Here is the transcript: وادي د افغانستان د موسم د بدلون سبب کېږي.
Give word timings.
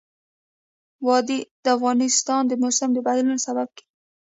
وادي 1.07 1.39
د 1.63 1.65
افغانستان 1.77 2.41
د 2.47 2.53
موسم 2.61 2.89
د 2.93 2.99
بدلون 3.07 3.37
سبب 3.45 3.67
کېږي. 3.77 3.87